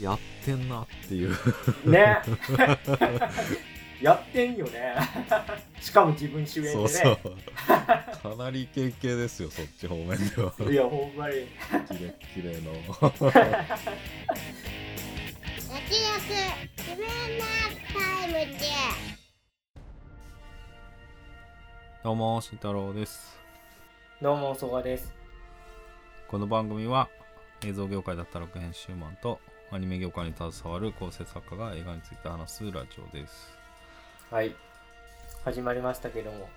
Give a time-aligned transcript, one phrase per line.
[0.00, 1.30] やってんなっていう。
[1.84, 2.18] ね。
[4.00, 4.94] やってんよね。
[5.78, 6.74] しかも自分主演でね。
[6.74, 7.18] そうそう。
[8.36, 10.54] かなりイケイケですよそっち方面では。
[10.70, 11.34] いやほんまに。
[11.88, 12.72] キレッキレの。
[15.70, 16.20] 焼き焼
[16.78, 17.44] 自分の
[17.92, 18.66] タイムで
[22.02, 23.38] どうも慎太郎です
[24.22, 25.14] どうもそがです。
[26.28, 27.08] この番組は
[27.64, 29.40] 映像業界だったら編集マンと
[29.72, 33.56] アニメ業界に携わる構成作家が映画について話すラジオです。
[34.30, 34.54] はい。
[35.44, 36.48] 始まりましたけども。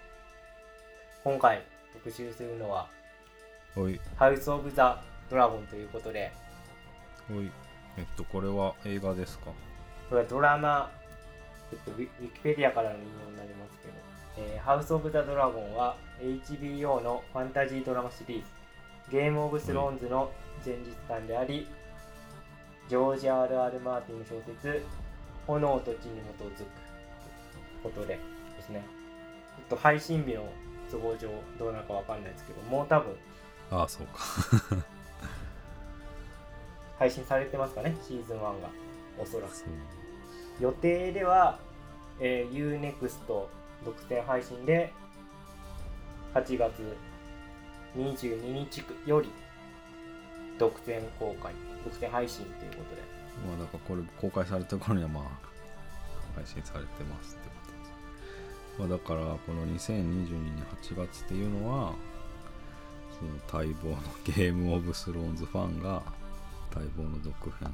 [1.24, 2.90] 今回特集するのは
[3.78, 6.32] おい「ハウス・オブ・ザ・ドラゴン」ということで。
[7.32, 7.52] おい。
[7.98, 9.46] えっとこれは映画ですか？
[10.10, 10.92] これはドラマ、
[11.72, 13.94] えっと、ウィウィキペディアからの引用になりますけど
[14.50, 18.46] 「えーハウス・オブ・ザ・ドラゴン」は HBO のファンタジードラマシリーズ
[19.12, 20.32] 「ゲーム・オブ・スローンズ」の
[20.66, 21.68] 前日談であり、
[22.90, 23.80] ジョージ・ R.R.
[23.80, 24.86] マーティンの小説
[25.48, 26.68] 「炎と地に基づく」
[27.84, 28.20] ことで
[28.58, 28.84] ですね。
[29.58, 30.48] ちょっと配信日の
[30.90, 33.16] 都合上どうなるかわかんないですけどもう多分
[33.72, 34.20] ああそうか。
[37.00, 38.70] 配信されてますかねシーズン1が。
[39.20, 39.54] おそらく。
[40.60, 41.60] 予定では、
[42.20, 43.50] えー、UNEXT 独
[44.10, 44.92] 占配信で
[46.34, 46.96] 8月
[47.96, 49.30] 22日より
[50.58, 51.54] 独占公開
[51.84, 53.02] 独占配信ということで
[53.48, 55.24] まあだからこれ公開された頃にはまあ
[56.36, 58.80] 配信されてますってことです。
[58.80, 61.94] まあだからこの2022年8月っていうのは
[63.20, 66.02] その待望のゲームオブスローンズファンが
[66.74, 67.70] 待望の続編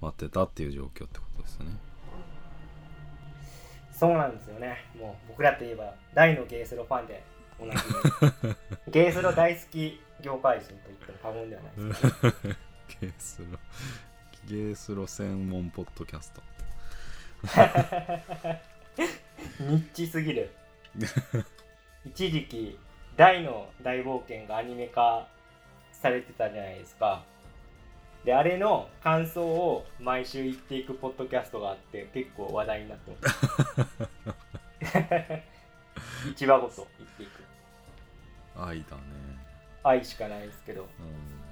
[0.00, 1.66] を待ってたっていう状況ってことですね。
[3.92, 7.22] そうなんですよねもう僕らといえば大のゲースロファンで
[7.60, 7.82] おなじ
[8.86, 12.56] み ゲースロ大好き業界人と言っても過言ではないですね
[13.00, 13.58] ゲースロ
[14.46, 16.42] ゲースロ専門ポッドキャスト。
[19.60, 20.50] ニッチすぎる。
[22.04, 22.78] 一時期
[23.16, 25.26] 大の大冒険がアニメ化
[25.92, 27.24] されてたじゃないですか。
[28.24, 33.94] であれの感想を毎週言っていくポッドキャストがあって結構話題になってます。
[36.36, 37.44] 市場ごと言っていく。
[38.56, 39.02] 愛だね。
[39.82, 40.82] 愛しかないですけど。
[40.82, 41.43] うん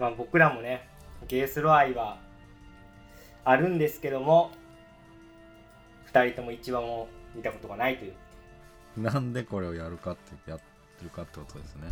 [0.00, 0.88] まあ僕らもね
[1.28, 2.18] ゲースロ愛は
[3.44, 4.50] あるんですけども
[6.12, 8.14] 2人とも一話も見たことがないという。
[8.96, 10.64] なんでこれをやるかってやって
[11.04, 11.88] るかってことですね。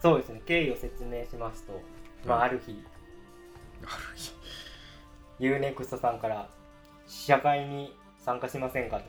[0.00, 0.42] そうですね。
[0.44, 1.80] 経緯を説明しますと、
[2.26, 2.84] まあ、はいある日。
[3.84, 4.34] ある日。
[5.40, 6.48] UNEXT さんから
[7.06, 9.00] 試写会に参加しませんか？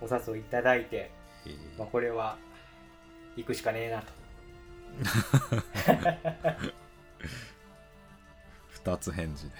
[0.00, 1.10] とお誘いいただいて、
[1.46, 1.50] え。
[1.50, 2.38] ーまあ、これは
[3.36, 4.12] 行くしかねえなと
[8.68, 9.56] 二つ返事で。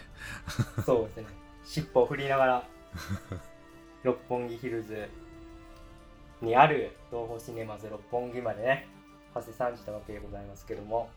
[0.85, 1.27] そうですね。
[1.65, 2.69] 尻尾を振りながら
[4.05, 5.09] 六本木ヒルズ
[6.41, 8.87] にある東宝シネマズ六本木までね
[9.33, 11.11] 馳せ参じたわけでございますけども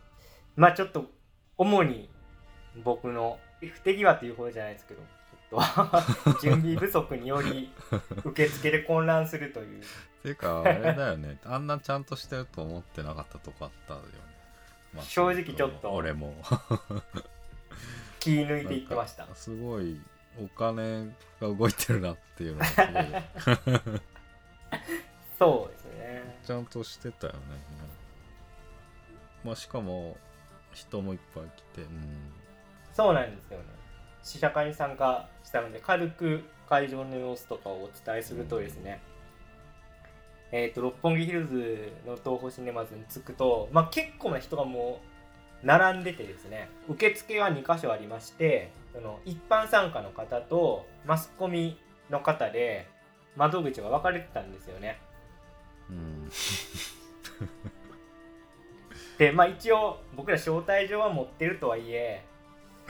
[0.55, 1.05] まあちょっと
[1.57, 2.09] 主に
[2.83, 5.61] 僕の不手際というほどじゃないですけどちょ
[6.31, 7.71] っと 準備不足により
[8.23, 9.83] 受付で混乱するという。
[10.23, 11.39] ていうかあれだよね。
[11.45, 14.05] あんなちゃんとしてると思ってなかったとこあったよね、
[14.97, 15.91] まあ正直ちょっと。
[15.91, 16.33] 俺も。
[18.19, 19.27] 気抜いていってました。
[19.35, 20.01] すごい
[20.41, 21.05] お金
[21.39, 24.01] が動いてるなっていうのがすごい。
[25.37, 26.39] そうですね。
[26.43, 27.39] ちゃんとしてたよね。
[29.43, 30.17] まあしかも
[30.73, 31.81] 人もいっぱい来て。
[31.81, 32.33] うん
[32.93, 33.65] そうなんですよね。
[34.23, 38.99] 試写会に参加したので軽く会場の様子とかをお伝えするとですね、
[40.51, 45.01] えっ、と六本木ヒルズの東宝シネマズに着くと、まあ、結構な人がも
[45.63, 46.69] う並んでてですね。
[46.87, 51.77] 受付は2箇所ありましてその一般参加の方とマスコミ
[52.09, 52.87] の方で
[53.35, 54.99] 窓口が分かれてたんですよね。
[55.89, 56.29] うん。
[59.17, 62.23] でまあ一応僕ら招待状は持ってるとはいえ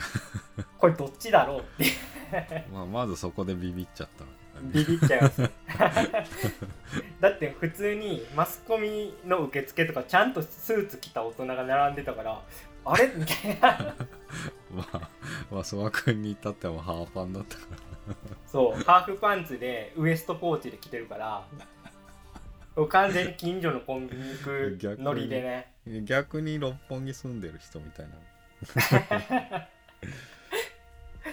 [0.78, 4.24] これどっちだろうってまあまずそこでビビっちゃった
[4.62, 5.42] ビビっちゃいます。
[5.42, 5.50] ね
[7.20, 12.42] だって普通にマスコミの受付とかちゃんとスーツ着た大人が並んでたから
[12.84, 13.08] あれ？
[13.14, 13.94] みたいな。
[14.72, 15.10] まあ
[15.50, 17.88] まあ曽我君に至ってはハーファンだったから。
[18.46, 21.46] そうハーフパンツでウエストポーチで着てるから
[22.88, 25.72] 完全に近所のコンビニ行くノリでね
[26.04, 28.14] 逆に六本木住んでる人みたいな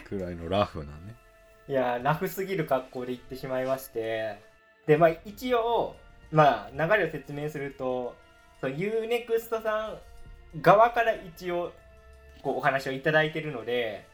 [0.04, 1.16] くらいのラフなね
[1.67, 4.39] いやラフすぎる格好で行ってしまいまして。
[4.85, 5.95] でまあ一応
[6.31, 8.15] まあ流れを説明すると
[8.62, 9.88] そう UNEXT さ
[10.56, 11.71] ん側から一応
[12.41, 14.07] こうお話をいただいてるので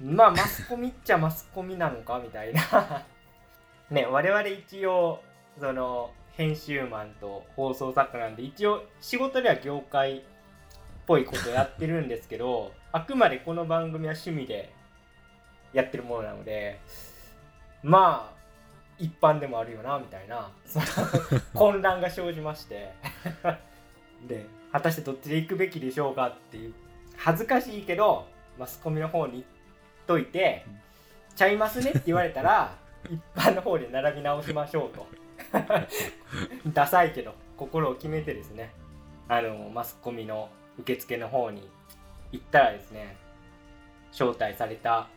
[0.00, 3.04] まあマスコミっちゃマスコミなのかみたいな。
[3.90, 5.20] ね我々一応
[5.58, 10.22] その編集マンと放送作家なんで一応仕事では業界っ
[11.06, 14.72] ぽいことやってるんですけどあくまでこの番組は趣味で
[15.72, 16.80] やってるものなので
[17.82, 18.40] まあ
[18.98, 20.50] 一般でもあるよなみたいな
[21.54, 22.92] 混乱が生じまして。
[24.28, 26.74] で果たしてどっちで行くべきでしょうかっていう
[27.16, 28.26] 恥ずかしいけど
[28.58, 29.44] マスコミの方に行っ
[30.06, 30.64] といて
[31.34, 32.74] 「ちゃいますね」って言われたら
[33.08, 35.06] 一般の方で並び直しましょうと。
[36.66, 38.72] ダサいけど心を決めてですね
[39.26, 41.68] あのマスコミの受付の方に
[42.30, 43.16] 行ったらですね
[44.12, 45.08] 招待された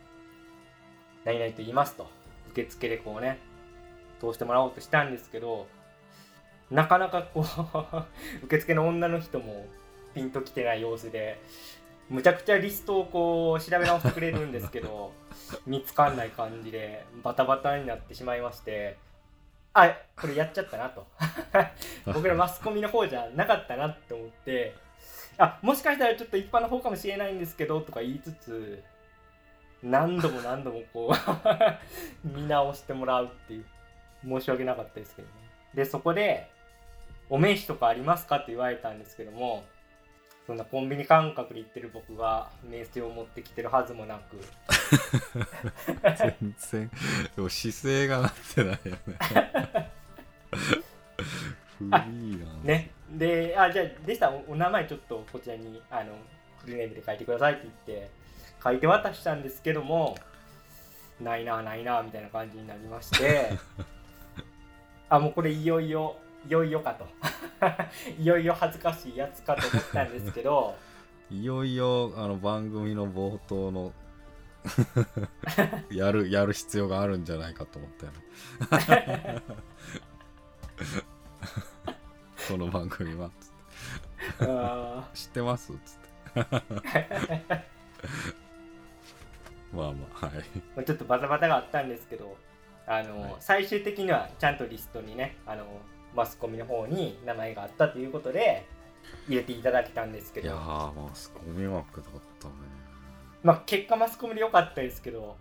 [1.24, 2.06] 何々と言いますと
[2.50, 3.38] 受付でこうね
[4.20, 5.66] 通してもらおうとしたんですけど
[6.70, 7.44] なかなかこ
[8.42, 9.66] う 受付の女の人も
[10.14, 11.40] ピンときてない様子で
[12.08, 15.12] むちゃくちゃリストをこう調べ直してくれるんですけど
[15.66, 18.96] 見つかんない感じでバタバタになってしまいまして
[19.72, 21.04] あこれやっちゃったなと。
[22.06, 24.74] 僕らマスコミの方じゃなかったなって思って
[25.36, 28.82] あもしかしたらちょっと一般の方かもしれないんですけどとか言いつつ
[29.84, 31.12] 何度も何度もこ
[32.24, 33.64] う 見直してもらうっていう
[34.26, 35.34] 申し訳なかったですけどね。
[35.74, 36.50] でそこで
[37.28, 39.64] 「お名刺とかありますか?」って言われたんですけども
[40.46, 44.38] そんなコンビニ感覚で言ってる僕が名刺を持ってきてるはずもなく。
[46.18, 46.90] 全然
[47.36, 49.90] でも姿勢がなってないよね。
[51.78, 52.52] フリーな。
[52.52, 52.90] んね。
[53.10, 56.16] であじゃあでしたらおお名前ちょっとこちらにあの
[56.58, 58.10] フルネームで書いてくださいって言って
[58.64, 60.16] 書いて渡したんですけども
[61.20, 63.52] ないなないなみたいな感じになりまして。
[65.10, 66.16] あもうこれいよいよ
[66.48, 67.06] いよいよかと。
[68.18, 70.74] いよいよ恥ずかしいやつかと思ったんですけど。
[71.30, 73.92] いよいよあの番組の冒頭の
[75.90, 79.42] やるやる必要があるんじゃないかと思ったよね。
[82.48, 83.30] この番組は。
[83.38, 83.48] つっ
[84.38, 85.72] てあ知ってます？
[85.84, 85.98] つ
[86.40, 87.74] って
[89.74, 90.34] まあまあはい。
[90.76, 92.36] ーちょっとバタバタがあったんですけど
[92.86, 93.34] あの、はい。
[93.40, 95.64] 最終的にはちゃんとリストにねあの
[96.14, 98.66] マスコミの方に名前があったということで
[99.28, 100.46] 入れていただけたんですけど。
[100.46, 102.10] いやーマスコミ枠だっ
[102.40, 102.54] たね。
[103.42, 105.36] まあ結果マスコミで良かったですけど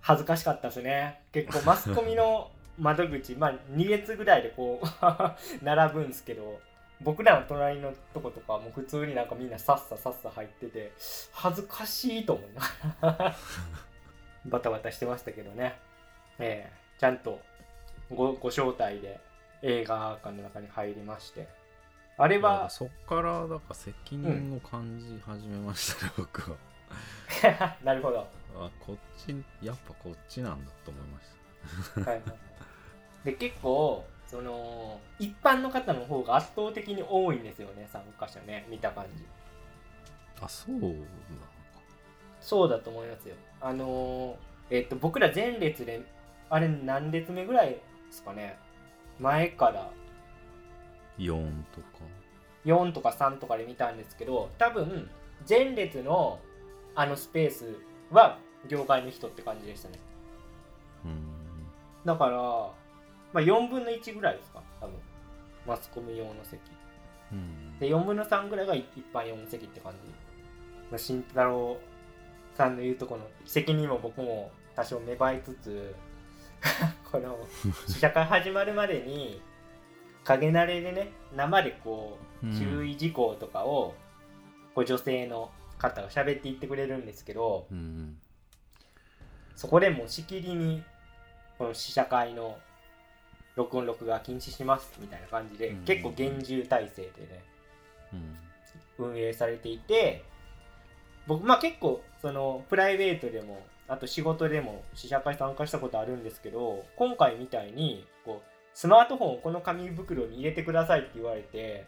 [0.00, 1.20] 恥ずかしかったですね。
[1.32, 4.86] 結構マスコミの窓口 まあ2列ぐらいでこう
[5.64, 6.60] 並ぶんですけど
[7.02, 10.92] 僕らの隣のとことかもう普通になんかみんなさっささっさ入ってて
[11.32, 13.36] 恥ずかしいと思いながら
[14.46, 15.78] バタバタしてましたけどね。
[16.38, 17.40] ええちゃんと
[18.10, 19.20] ごご招待で
[19.62, 21.48] 映画館の中に入りまして。
[22.18, 26.56] あれはそっからだから責任を感じ始めましたね、 僕は。
[27.84, 28.26] なるほど。
[28.54, 32.38] あこっちやっぱこっちなんだと思いましはいはいはい。
[33.24, 39.24] で結構その一般の方の方が圧倒的に多いんですよね参加者ね見た感じ。
[40.38, 40.96] たあそうなのか
[42.40, 43.34] そうだと思いますよ。
[43.60, 44.36] あのー
[44.68, 46.02] えっと僕ら前列で
[46.50, 48.58] あれ何列目ぐらいですかね。
[49.20, 49.90] 前から。
[51.18, 51.86] 4とか。
[52.64, 55.08] 4とか3とかで見たんですけど多分
[55.48, 56.40] 前列の
[56.96, 57.76] あのスペース
[58.10, 58.38] は
[58.68, 59.98] 業界の人って感じでしたね。
[61.04, 61.24] うーん。
[62.04, 62.70] だから、
[63.36, 64.62] まあ、4分の1ぐらいですか？
[64.80, 64.94] 多分。
[65.66, 66.60] マスコミ用の席。
[67.32, 67.78] うん。
[67.78, 70.08] で4分の3ぐらいが一般用の席って感じ、
[70.90, 71.76] まあ、慎太郎
[72.54, 75.94] さんの言うとこの責任も僕も多少芽生えつつ
[77.12, 77.36] この
[77.86, 79.42] 試写会始まるまでに
[80.24, 82.58] 影慣れでね生でこううん。
[82.58, 83.94] 注意事項とかを
[84.74, 88.18] こう女性の方が喋っていってくれるんですけどうん。
[89.54, 90.82] そこでもうしきりに
[91.58, 92.58] この試写会の
[93.56, 95.84] 録音録画禁止しますみたいな感じでうん。
[95.84, 97.10] 結構厳重体制でね
[98.98, 99.06] うん。
[99.12, 100.24] 運営されていて
[101.26, 111.86] 僕まあ結構そのプライベートでもあと仕事でも試写会参加したことあるんですけど今回みたいにこうスマートフォンをこの紙袋に入れてくださいって言われて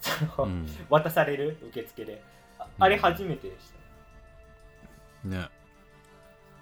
[0.00, 0.66] その、うん。
[0.90, 2.22] 渡される受付で。
[2.58, 3.72] ああれ初めてでし
[5.24, 5.48] ね。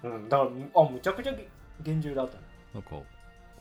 [0.01, 0.49] た、うん、だから
[0.81, 1.47] あむちゃくちゃげ
[1.81, 2.41] 厳重だと思
[2.73, 3.07] なんか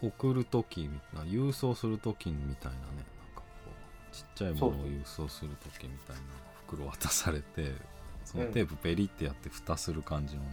[0.03, 2.83] 送る時みたいな郵送する時みたいなね。
[2.87, 3.05] なん
[3.35, 3.43] かこ
[4.13, 6.23] うちっちゃいものを郵送する時みたいな
[6.67, 7.75] 袋渡されて
[8.25, 10.49] そのテープペリってやって蓋する感じのね、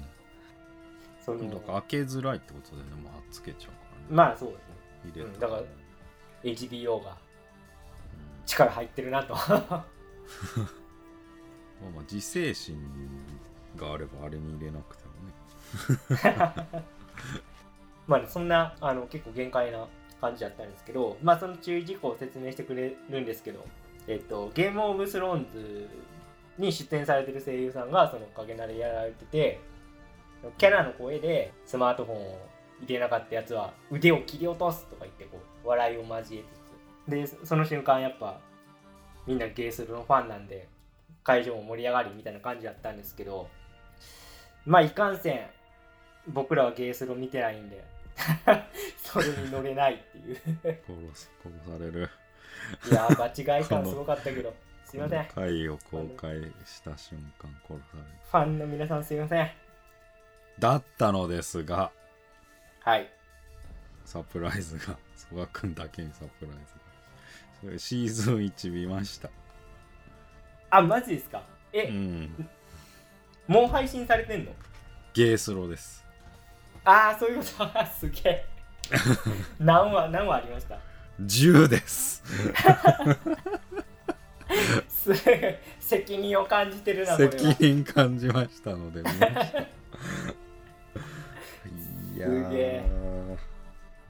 [1.21, 5.11] うそのなんか開けづらいってことでねもうはっつけちゃうからね、まあそうですね。
[5.11, 5.63] 入れうんだから
[6.43, 7.15] HBO がうん。
[8.45, 9.33] 力入ってるなと。
[9.37, 9.85] まあ
[11.95, 12.77] まあ自制心
[13.75, 16.83] があればあれに入れなくてもね
[18.07, 19.87] まあ、そんなあの結構限界な
[20.21, 23.65] 感じだったんですけど、まあ、その注意事項を説明してくれるんですけど、
[24.07, 25.87] えっと、ゲームオブスローンズ
[26.57, 29.59] に出演されてる声優さんがその影慣れやられてて
[30.57, 32.39] キャラの声でスマートフォンを
[32.81, 37.37] 入れなかったやつは腕を切り落とすとか言ってこう笑いを交えつつ。
[37.41, 38.39] でその瞬間やっぱ
[39.25, 40.67] みんなゲースルのファンなんで
[41.23, 43.47] 会場も盛り上がりみたいな感じだったんですけど
[44.65, 45.47] まあいかんせん
[46.27, 47.83] 僕らはゲースルを見てないんで
[49.03, 50.35] それに乗れないっていう。
[50.35, 50.55] 殺
[51.15, 52.09] す殺される。
[52.89, 54.53] いやー間違い感すごかったけど。
[54.85, 55.25] すいません。
[55.27, 58.05] 回を公開した瞬間殺される。
[58.31, 59.51] ファンの皆さんすいません。
[60.59, 61.91] だったのですが
[62.79, 63.09] はい。
[64.05, 66.61] サプライズが 曽我君だけにサプライズが。
[67.61, 69.29] それシーズン1見ました。
[70.69, 71.43] あマジですか？
[71.73, 72.49] え、うん。
[73.47, 74.53] もう配信されてんの？
[75.13, 76.05] ゲースロです
[76.89, 77.63] ああそういうこと。
[77.77, 78.45] あすげえ。
[79.59, 80.79] 何話何話ありました
[81.21, 82.23] ？10です。
[84.87, 85.13] す
[85.81, 89.03] 責任を感じてるな責任感じましたのでい
[92.17, 92.85] やすげえ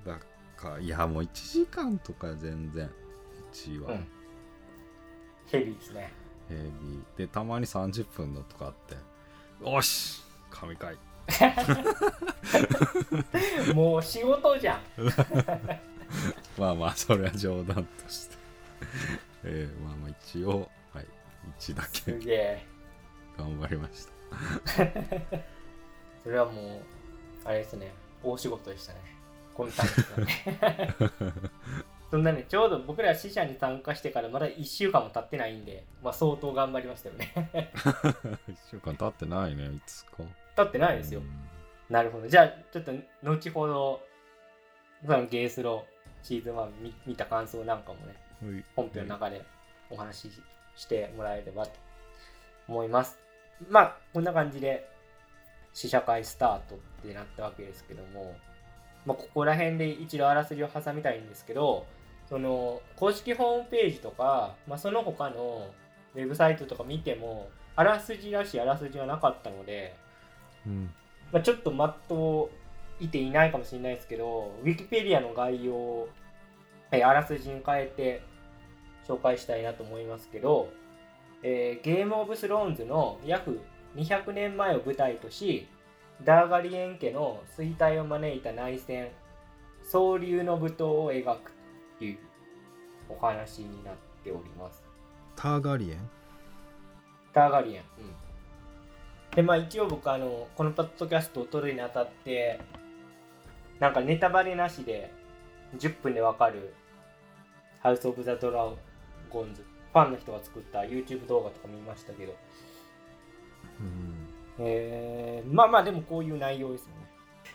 [0.05, 0.07] ー。
[0.07, 0.19] だっ
[0.55, 2.87] かいやもう1時間とか全然。
[3.53, 4.07] 1話、うん。
[5.47, 6.11] ヘビーですね。
[6.47, 7.17] ヘビー。
[7.17, 8.95] でたまに30分のとかあって
[9.67, 10.95] よし神回
[13.73, 14.81] もう仕事じゃん。
[16.57, 18.37] まあまあそれは冗談として。
[19.43, 21.05] えー、まあまあ一応はい
[21.59, 21.99] 1だけ。
[21.99, 22.65] すげえ。
[23.37, 24.13] 頑張りました。
[26.23, 26.81] それはもう
[27.45, 27.93] あれですね。
[28.23, 28.99] 大仕事でしたね。
[29.53, 30.95] この短期間ね
[32.11, 37.33] そんなねちょうど僕ら死者に参加してからまだ1週間も経ってないんで、まあ、相当頑張りましたよね。
[37.35, 38.37] 1
[38.69, 40.23] 週間経ってないねいつか
[40.57, 41.21] 経ってないですよ。
[41.89, 42.27] なるほど。
[42.27, 42.91] じゃあちょっと
[43.23, 44.01] 後ほど
[45.05, 49.45] そのゲースローシーズン1見見た感想なんかもねうん本編の中で
[49.89, 50.31] お話し
[50.75, 51.71] してもらえればと
[52.67, 53.17] 思います。
[53.69, 54.89] まあこんな感じで
[55.73, 58.35] 試写会スタートってなったわけですけども、
[59.05, 61.85] まあ、ここら辺で一度あらすじを挟みたいんですけど
[62.27, 65.69] その公式ホームページとか、まあ、その他の
[66.15, 69.95] ウェブサイトとか見てもあらすじらしいあらすじはなかったので、
[70.67, 70.93] うん
[71.31, 72.49] まあ、ちょっとまっと
[72.99, 76.09] いていないかもしれないですけど、ウィキペディアの概要を、
[76.91, 78.21] えーあらすじに変えて
[79.07, 80.69] 紹介したいなと思いますけど、
[81.43, 83.59] えーゲームオブスローンズの約
[83.95, 85.67] 200年前を舞台とし、
[86.23, 89.09] ダーガリエン家の衰退を招いた内戦、
[89.83, 91.51] 総流の舞踏を描く
[91.99, 92.17] という
[93.09, 93.93] お話になっ
[94.23, 94.83] ております。
[95.35, 96.09] ターガリエン？
[97.33, 97.81] ターガリエン。
[97.99, 98.26] うん。
[99.37, 102.59] で、まあ一応僕あの、このポッドキャストを撮るにあたって、
[103.79, 105.11] なんかネタバレなしで
[105.77, 106.73] 10分でわかる
[107.79, 108.67] ハウス・オブ・ザ・ドラ
[109.29, 109.63] ゴンズ、
[109.93, 112.33] ファンの人が作った YouTube 動画とか見ましたけど、
[113.79, 114.15] うん。
[114.57, 116.95] えー、まあまあでもこういう内容ですよね。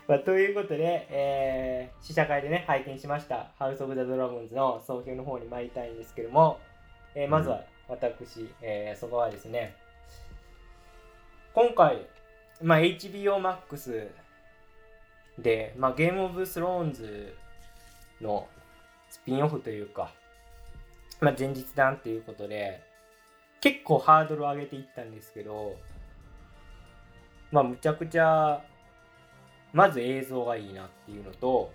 [0.06, 6.60] まあ、ということで、えー試写会でね、拝見しました、ハウス・オブ・ザ・ドラゴンズの総評の方に参りたいんですけども、
[7.16, 9.74] えーまずは私、えーそこはですね、
[11.54, 12.06] 今回、
[12.62, 14.09] まあ、HBO Max
[15.38, 17.37] で、まあ、ゲーム・オブ・スローンズ
[18.23, 18.49] の
[19.11, 20.11] スピンオフというか、
[21.21, 22.82] まあ、前日談ということで、
[23.61, 25.76] 結構ハードルを上げていったんですけど、
[27.50, 28.64] まあ、むちゃくちゃ、
[29.75, 31.71] まず映像がいいなっていうのと、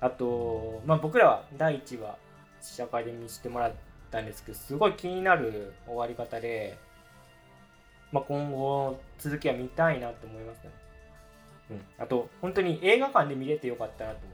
[0.00, 2.16] あと、まあ、僕らは第1話、
[2.60, 3.72] 試写会で見せてもらっ
[4.12, 6.78] たんですけど、すごい気になる終わり方で、
[8.16, 10.70] まあ、今後、続きは見たいなと思いますね。
[11.72, 11.80] うん。
[11.98, 14.32] あと、本当に映画館で見れてよかったなと思う。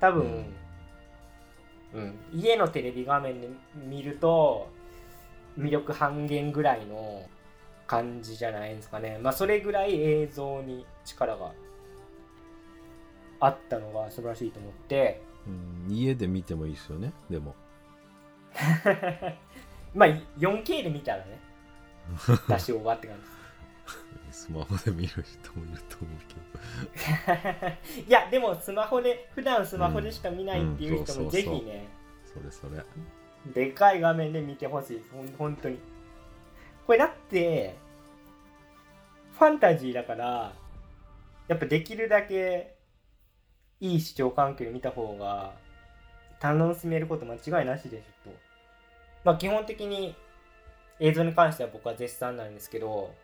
[0.00, 0.44] 多分、
[1.94, 4.68] うん、家のテレビ画面で見ると、
[5.58, 7.26] 魅力半減ぐらいの
[7.86, 9.18] 感じじゃないですかね。
[9.22, 11.52] まあ、それぐらい映像に力が
[13.40, 17.54] あったのが素晴らしいと思って、うん家で見てもいいですよねでも
[19.94, 21.40] まあ、4K で見たらね、
[22.48, 23.40] 多少はって感じ
[24.32, 31.88] スマホで見る人もいると思うけど いや、でもスマホで、普段スマホでしか見ないっていう人うんもぜひね、
[32.24, 32.82] それそれ
[33.52, 35.02] でかい画面で見てほしい。
[35.10, 35.78] ほん本当に。
[36.86, 37.76] これだって、
[39.32, 40.52] ファンタジーだから、
[41.48, 42.76] やっぱできるだけ
[43.80, 45.54] いい視聴環境で見た方が
[46.40, 48.36] 楽しめること間違いなしでしょと。
[49.24, 50.14] まあ基本的に
[51.00, 53.14] 映像に関しては僕は絶賛なんですけど、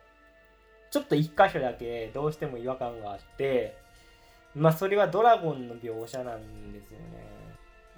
[0.89, 3.75] ちょっと一箇所だけどうしても違和感があって
[4.55, 7.27] まあそれはドラゴンの描写なんですよね。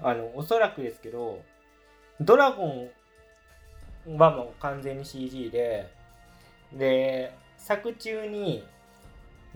[0.01, 1.41] あのおそらくですけど
[2.21, 2.89] ドラゴ
[4.07, 5.89] ンはもう完全に CG で
[6.74, 8.65] で作中に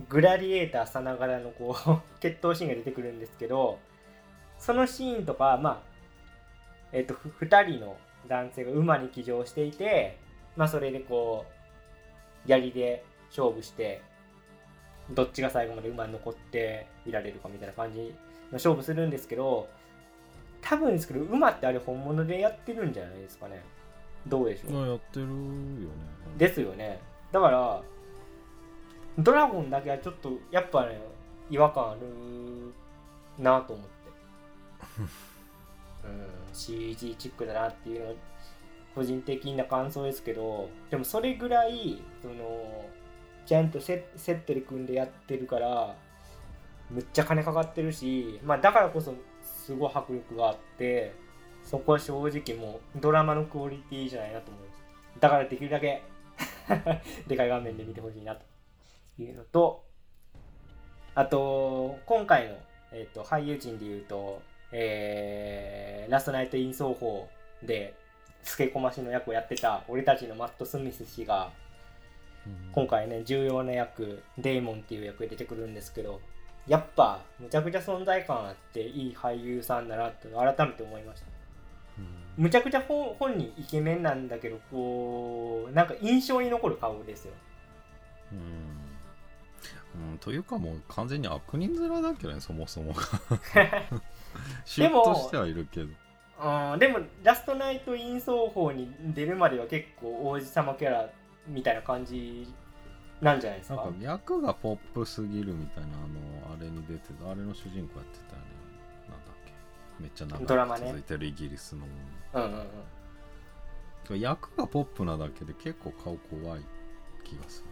[0.10, 3.80] グラディエーターさながらのこう 決闘シーンが出てくるんですけど
[4.58, 5.94] そのシーンとかまあ
[6.92, 10.18] えっ、と2人の男性が馬に騎乗していて
[10.56, 14.02] まあそれでこう槍で勝負して
[15.12, 18.08] どっちが最後まで馬に残っていられるかみたいな感じの
[18.54, 19.68] 勝負するんですけど
[20.62, 23.62] 多分ですけど馬ってあれ本物でやってるんじゃないですかね。
[24.26, 24.84] どうでしょう。
[24.86, 25.36] あやってるよね。
[26.38, 27.02] ですよね。
[27.34, 27.84] だから
[29.20, 31.02] ドラゴンだけはちょっとやっぱね
[31.50, 32.02] 違和感ある
[33.38, 33.92] なと思って
[36.04, 36.44] うん。
[36.54, 38.14] CG チックだなっていうの
[38.96, 42.86] 個人的な感想ですけどでもそれぐらいその
[43.46, 45.96] ちゃんとセセットで組んでやってるから
[46.90, 51.16] むっちゃ金かかってるしまあだからこそすごい迫力があって
[51.64, 54.84] そこは正直もうドラマのクオリティじゃないなと思います。
[55.20, 56.04] だからできるだけ
[57.28, 58.44] でかい画面で見てほしいなと
[59.18, 59.84] いうのと
[61.16, 62.56] あと今回の、
[62.92, 64.42] えー、と俳優陣でいうと、
[64.74, 67.30] えーラストナイト・イン奏法
[67.64, 67.96] で
[68.44, 71.52] スケコマシの役をやってた俺たちのマット・スミス氏が
[72.74, 76.20] 今回ね重要な役デーモンっていう役で出てくるんですけど
[76.68, 81.34] やっぱむちゃくちゃ存在感あっていい俳優さんだなって改めて思いました。
[82.36, 87.34] むちゃくちゃ本本人イケメンなんだけどこうなんか印象に残る顔ですよ。
[88.32, 93.02] うん、うん、というかもう完全に悪人面だけどねそもそもが
[94.66, 95.86] シでもュッとしてはいるけど。
[95.86, 101.10] うんでもラストナイト・イン奏法に出るまでは結構王子様キャラ
[101.48, 102.52] みたいな感じ
[103.22, 103.76] なんじゃないですか？
[103.76, 108.48] なんか役がポップすぎるみたいなあのあれに出てたあれの主人公やってたよね
[109.10, 109.54] なんだっけ？
[110.00, 110.82] めっちゃ長ドラマね。
[110.82, 111.86] く続いてるイギリスの、
[112.34, 112.68] うんうん
[114.10, 114.20] うん。
[114.20, 116.62] 役がポップなだけで結構顔怖い
[117.24, 117.68] 気がする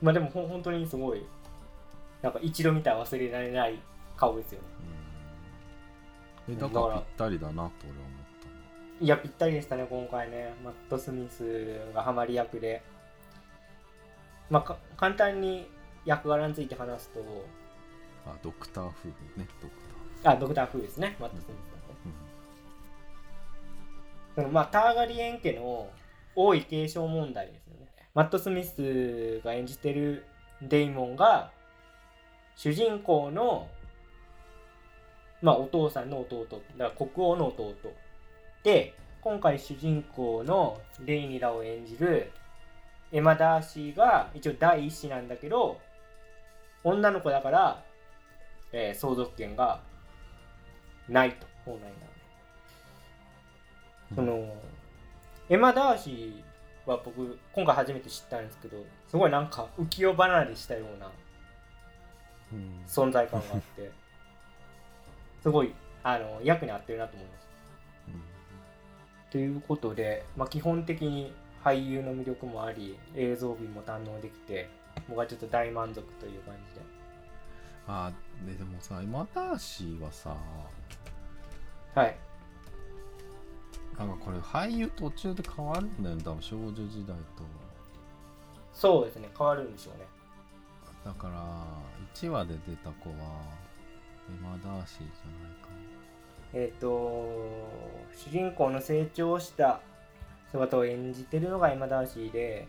[0.00, 1.26] まあでもほん本当にすごい。
[2.22, 3.78] なんか一度見たら忘れられない
[4.16, 4.66] 顔ですよね。
[4.80, 5.07] うん、
[6.48, 7.72] えだからぴったりだなと俺は思っ
[8.40, 8.52] たな
[9.00, 10.54] いやぴったりでしたね今回ね。
[10.64, 12.82] マット・スミスがハマり役で。
[14.50, 15.70] まあか簡単に
[16.04, 17.20] 役柄について話すと。
[18.26, 19.74] あドクター夫婦ねドク
[20.24, 21.16] あドクター・フーですね。
[21.20, 21.58] マット・スミスだね。
[24.34, 25.90] ター、そのまあターガリエン家の
[26.34, 27.86] 王位継承問題ですよね。
[28.14, 30.24] マット・スミスが演じてる
[30.62, 31.52] デイモンが
[32.56, 33.68] 主人公の
[35.42, 36.46] まあお父さんの弟
[36.76, 37.74] だから国王の弟
[38.62, 42.30] で今回主人公のレイニラを演じる
[43.12, 45.80] エマ・ダーシーが一応第一子なんだけど
[46.84, 47.82] 女の子だから、
[48.72, 49.80] えー相続権が
[51.08, 51.94] ないと本来なの
[54.14, 54.54] その
[55.48, 58.76] エマ・ダーシーは僕今回初めて知ったんですけど
[59.08, 61.10] すごいなんか浮世離れしたような
[62.52, 62.82] うん。
[62.86, 63.90] 存在感があって
[65.42, 67.48] すごいあの役に合ってるなと思います。
[69.30, 74.70] ということで、まあ、基本的に俳優の魅力もあり映像美も堪能できて
[75.06, 76.80] 僕はちょっと大満足という感じで。
[77.86, 78.12] あ
[78.46, 80.36] ででもさ今ダーシーはさ
[81.94, 82.16] はい。
[83.98, 87.44] なんかこれ俳優途中で変わるんだよね多分少女時代と。
[88.72, 90.06] そうですね変わるんでしょうね。
[91.04, 91.64] だから
[92.14, 93.42] 1話で出た子は
[94.28, 95.68] エマ・ダーシーじゃないか。
[96.54, 96.88] えっ、と
[98.14, 99.80] 主人公の成長した
[100.50, 102.66] 姿を演じてるのがエマ・ダーシーで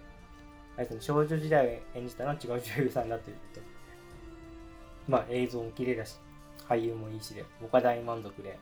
[0.76, 3.62] あれですね少女時代を演じたのは違う女優さんだということ。
[5.08, 6.20] まあ映像も綺麗だし
[6.68, 8.60] 俳優もいいしで僕は大満足で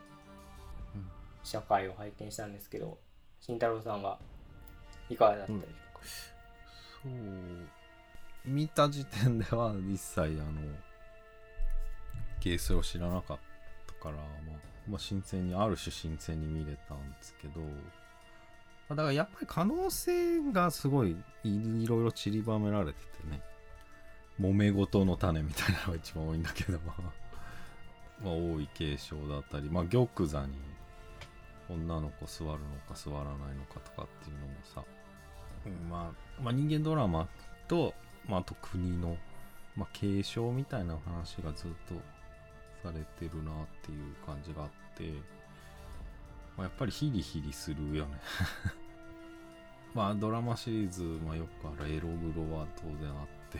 [0.94, 1.06] うん
[1.44, 2.98] 試写会を拝見したんですけど
[3.38, 4.18] 慎太郎さんは
[5.10, 6.06] いかがだったでしょうか、
[7.02, 7.12] そう
[8.46, 10.32] 見た時点では一切あの
[12.40, 13.38] ケースを知らなかっ
[13.86, 14.26] たから、まあ、
[14.88, 17.66] まあ新鮮にある種新鮮に見れたんですけどま
[18.90, 23.40] あだからやっぱり可能性がすごいいいろいろ散りばめられててね。
[24.40, 26.78] 揉め事の種みたいなのが一番多いんだけど。
[26.86, 26.94] ま
[28.24, 30.58] あ王位継承だったりまあ玉座に
[31.68, 32.56] 女の子座るの
[32.88, 34.82] か座らないのかとかっていうのもさ、
[35.66, 35.88] うん。
[35.88, 37.28] まあ、まあ人間ドラマ
[37.68, 37.94] と、
[38.26, 39.16] まあ、あと国の、
[39.76, 41.94] まあ、継承みたいな話がずっと
[42.82, 45.10] されてるなっていう感じがあって、
[46.56, 48.20] まあ、やっぱりヒリヒリするよね。
[49.94, 53.58] まあドラマシリーズ、まあ、よくあるエログロは当然あって。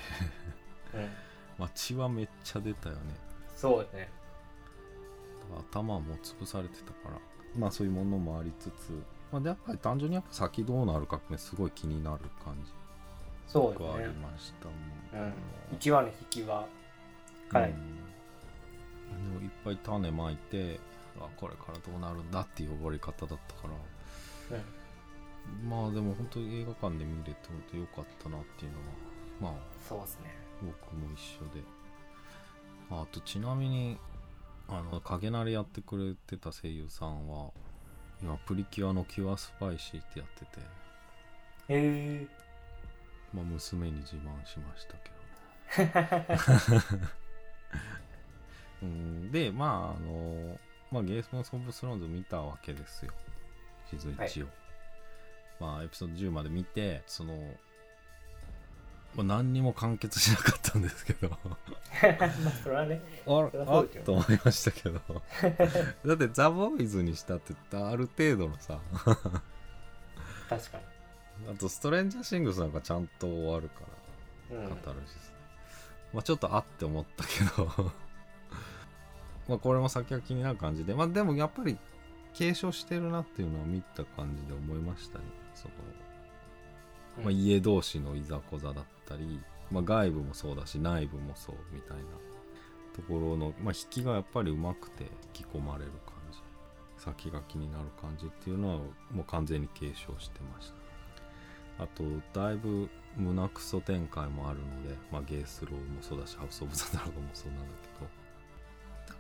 [0.95, 1.09] うん。
[1.59, 3.01] まあ血はめっちゃ出たよね。
[3.57, 4.11] そうですね
[5.73, 7.19] 頭も潰されてたから。
[7.57, 8.93] まあそういうものもありつつ。
[9.33, 12.73] まあでやっぱり単純にやっぱ先どうなるかねすごい気になる感じ。
[13.47, 14.69] そうがありですねました
[15.19, 15.33] うん。
[15.79, 16.67] 1話の引きは
[17.49, 18.08] かなりうん
[19.09, 20.81] でもいっぱい種まいて
[21.19, 23.69] あこれからどうなるんだっていう終わり方だったか
[24.51, 24.57] ら。
[24.57, 24.65] うん
[25.67, 28.73] まあでも本当に映画館で見れて本当良かったなっていう
[29.41, 30.37] のはまあそうですね。
[30.63, 31.63] 僕も一緒で。
[32.91, 33.99] ああとちなみに
[34.69, 37.51] あの影ナレやってくれてた声優さんは
[38.23, 40.61] 今プリキュアのキュアスパイシーってやってて、
[41.69, 42.27] へえ。
[43.33, 45.11] まあ、娘に自慢しましたけ
[45.85, 46.01] ど
[46.99, 47.09] ね
[48.83, 49.31] うん。
[49.31, 50.59] でまああの、
[50.91, 53.13] まあ、ゲームオブスローンズ見たわけですよ。
[53.91, 54.49] シーズン1を、
[55.61, 57.35] まあエピソード10まで見てその、
[59.15, 61.31] まあ、何にも完結しなかったんですけど。
[61.31, 61.39] ま
[62.21, 62.31] あ
[62.63, 65.01] それはねああと思いましたけど。
[66.07, 68.81] だってザ・ボーイズにしたってある程度のさ。
[70.49, 70.81] 確か
[71.47, 73.81] あとストレンジャーシングスなんかちゃんと終わるか
[74.51, 74.71] らに、うん。
[74.71, 75.33] カタルシス、
[76.13, 77.93] まあちょっとあって思ったけど
[79.49, 80.95] まあこれも先は気になる感じで。
[80.95, 81.79] まあでもやっぱり
[82.35, 85.25] 継承してるなっていうのを見た感じで思いましたね。
[85.55, 85.75] その、
[87.19, 87.25] うん。
[87.25, 92.03] まあ、家同士のいざこざだったり、まあ、外部もそうだし内部もそうみたいな
[92.95, 96.39] ところの、まあ、引きがやっぱりうまくて引き込まれる感じ。
[96.99, 98.77] 先が気になる感じっていうのは
[99.11, 100.73] もう完全に継承してまし
[101.77, 101.85] た。
[101.85, 107.67] あとだいぶ胸クソ展開もあるので、まあ、ゲースローもそうだしハウス・オブ・ザ・ドラゴンもそうなんだ
[107.99, 108.11] けど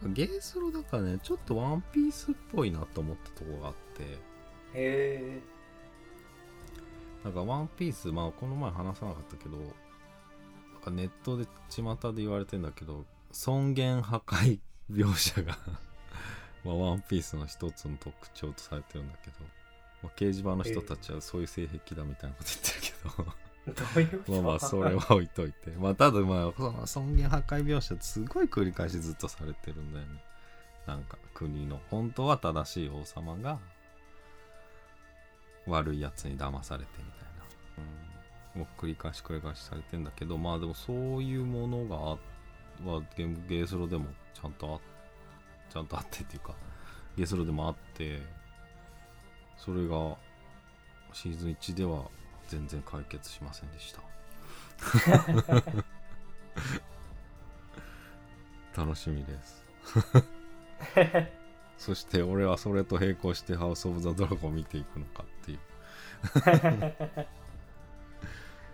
[0.04, 4.02] ゲースローだからねちょっとワンピースっぽいなと思ったところがあって。
[4.04, 4.16] へ
[4.74, 5.40] え
[7.24, 9.66] なんかワンピースまあこの前話さなかったけどなん
[10.82, 15.58] かネットで巷で言われてんだけど尊厳破壊描写が
[16.64, 19.36] まあワンピースの一つの特徴とされてるんだけど、
[20.02, 23.47] まあ、掲示板の人たちはそういう性癖だみたいなこと言ってるけどど
[23.96, 25.70] ういうまあまあそれは置いといて。
[25.78, 30.22] まあただまあその尊厳破壊描写すごい繰り返しずっとされてるんだよね。
[30.86, 33.58] なんか国の本当は正しい王様が
[35.66, 37.84] 悪いやつに騙されてみたいな、
[38.54, 46.54] うん、もう繰り返し繰り返しされてんだけどまあでもそういうものがあはゲームゲースロでもちゃんとあちゃんとあってっていうか
[47.16, 48.22] ゲースロでもあって
[49.56, 50.16] それが
[51.12, 52.04] シーズン1では
[52.48, 54.02] 全然解決しませんでした。
[58.82, 59.64] 楽しみです。
[61.76, 65.58] そして俺はそれと並行してハウス・オブ・ザ・ドラゴンを見ていくのかっていう。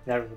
[0.09, 0.37] なるほど。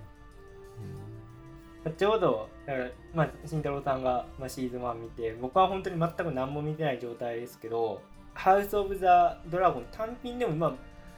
[1.86, 8.02] まあちょうどだからまあ慎太郎さんが、まあ、シーズン1見て僕は本当に全く何も見てない状態ですけど
[8.34, 10.74] ハウス・オブ・ザ・ドラゴン単品でもまあ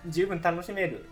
[0.07, 1.09] 十分楽しめる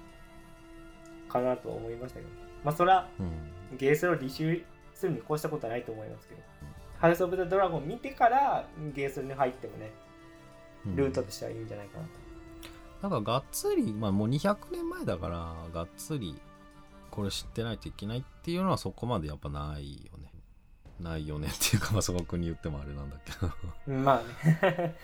[1.42, 2.32] かなと思いましたけど。
[2.64, 6.42] まあそらうんゲースロー履修するに越したことはないと思いますけど、
[7.00, 9.92] ハウス・オブ・ザ・ドラゴン見てからゲースローに入ってもね
[10.86, 10.96] うん。
[10.96, 16.40] ルートとしてはいいんじゃないかなと、なんかがっつりまあもう200年前だからがっつり
[17.12, 20.32] これ知ってないといけないっていうのはそこまでやっぱないよね。
[21.00, 23.52] ないよねっていうかまあそこに言ってもあれなんだけど。
[23.88, 24.96] うんまあね。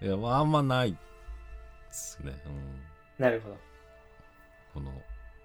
[0.02, 0.98] いやまああんまないで
[1.90, 2.42] すね。
[2.46, 3.24] うん。
[3.24, 3.56] なるほど。
[4.74, 4.90] この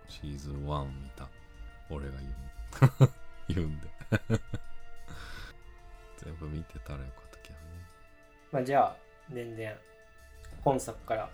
[0.08, 1.28] シーズン1見た。
[1.90, 3.14] 俺が言う。
[3.48, 3.88] 言うんで。
[6.18, 7.60] 全部見てたらよかったけどね。
[8.52, 8.96] まあじゃあ
[9.32, 9.76] 全然
[10.62, 11.30] 本作から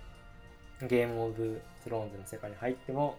[0.88, 3.18] ゲームオブスローンズの世界に入っても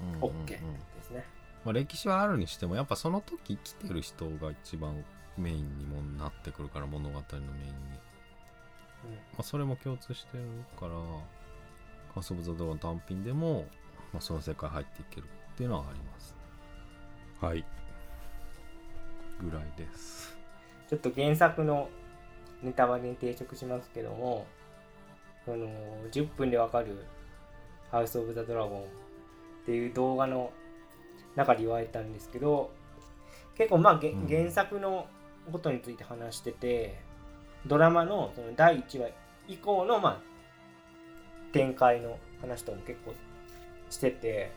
[0.00, 0.22] うんうんうん。
[0.22, 0.58] OK で
[1.02, 1.24] すね、
[1.64, 5.04] まあ、歴史はあるにしてもやっぱその時生きてる人が一番
[5.36, 7.44] メインにもなってくるから物語のメイン
[9.10, 10.44] に、まあ、それも共通してる
[10.78, 10.92] から
[12.14, 13.66] 「カース・オブ・ザ・ドラゴン」単品でも、
[14.12, 16.36] まあ、その世界入っていけるっていうのはあります
[17.40, 17.64] はい。
[19.42, 20.36] ぐらいです。
[20.88, 21.88] ちょっと原作の
[22.62, 24.46] ネタバレに抵触しますけども
[25.44, 25.66] その
[26.12, 27.04] 10分でわかる
[27.90, 28.82] 「ハウス・オブ・ザ・ドラゴン」
[29.62, 30.52] っていう動画の
[31.34, 32.70] 中で言われたんですけど
[33.56, 34.28] 結構まあ、げうん。
[34.28, 35.06] 原作の
[35.50, 37.00] ことについて話してて
[37.66, 39.08] ドラマのその第1話
[39.48, 40.20] 以降のまあ
[41.52, 43.14] 展開の話とも結構
[43.92, 44.50] してて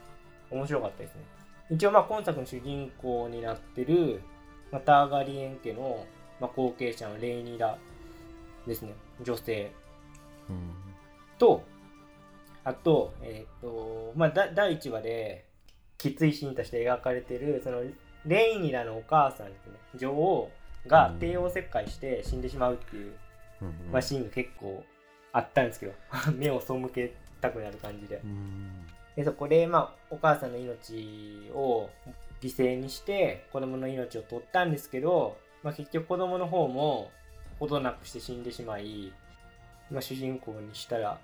[0.49, 1.21] 面白かったですね。
[1.69, 4.21] 一応まあ今作の主人公になってる
[4.71, 6.05] まあターガリエン家の、
[6.39, 7.77] まあ、後継者のレイニラ
[8.65, 8.93] ですね。
[9.21, 9.71] 女性。
[10.49, 10.71] うん。
[11.37, 11.63] と
[12.63, 15.45] あと、えっ、と、まあ、だ第1話で、
[15.97, 17.83] きついシーンとして描かれてる、その、
[18.25, 20.51] レイニラのお母さんですね、女王
[20.87, 21.19] がうん。
[21.19, 23.13] 帝王切開して死んでしまうっていう、
[23.61, 23.91] うんうん。
[23.91, 24.83] まあ、シーンが結構
[25.31, 25.93] あったんですけど、
[26.35, 28.19] 目を背けたくなる感じで。
[28.23, 28.74] うん
[29.15, 31.89] でそこで、まあ、お母さんの命を
[32.41, 37.11] 犠牲にして子供の命を取ったんですけど、まあ、結局子供の方も
[37.59, 39.13] 程なくして死んでしまい、
[39.89, 41.17] まあ、主人公にしたら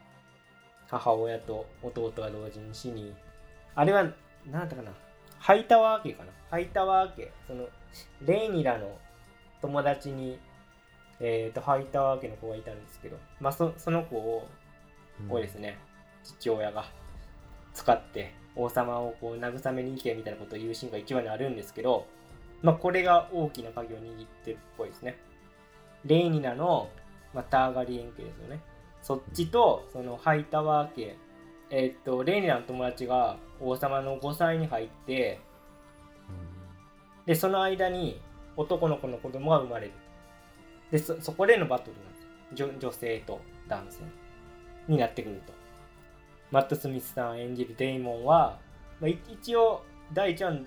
[0.87, 3.13] 母親と弟が同時に死に
[3.75, 4.03] あれは
[4.49, 4.91] 何だったかな
[5.39, 7.67] ハイタワー家かなハイタワー家その
[8.25, 8.97] レイニラの
[9.61, 10.39] 友達に、
[11.19, 14.47] えー、とハイタワー家の子がいたんですけど、まあ、そその子を
[15.29, 15.77] をですね、
[16.23, 16.85] 父親が
[17.73, 22.05] 使って王様をこう慰めに行けみたいなことを言うシーンが一話にあるんですけど、
[22.61, 25.17] まあ、これが大きな鍵を握ってるっぽいですね。
[26.05, 26.89] レイニナの、
[27.33, 28.61] まあ、ターガリエン家ですよね。
[29.01, 31.17] そっちとそのハイタワー家、
[31.69, 35.39] えーっとレイニナの友達が王様の5歳に入って
[37.25, 38.21] でその間に
[38.57, 39.93] 男の子の子供が生まれる。
[40.91, 44.03] でそそこでのバトルなんです女女性と男性
[44.87, 45.53] になってくると
[46.51, 48.59] マット・スミスさん演じるデイモンは、
[48.99, 49.83] まあ、一応
[50.13, 50.59] 第1話の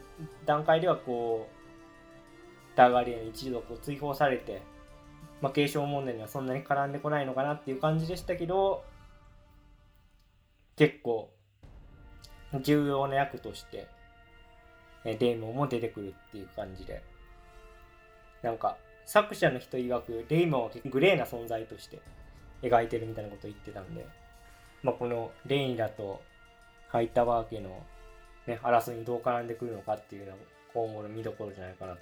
[0.47, 4.63] 段階ではこうターガリエン一族を追放されて、
[5.41, 8.83] まあ、継承問題にはそんなに絡んでこないのかなっていう感じでしたけど
[10.77, 11.31] 結構
[12.63, 13.87] 重要な役として
[15.05, 17.03] デイモンも出てくるっていう感じで。
[18.45, 22.01] なんか作者の人曰くデイモンは結構グレーな存在として
[22.63, 24.07] 描いてるみたいなことを言ってたんで、
[24.85, 26.21] まあ、このレインだと
[26.89, 27.71] ハイタワー家の、
[28.47, 30.39] ね、争いにどう絡んでくるのかっていうのが
[30.75, 32.01] 今後の見どころじゃないかなと。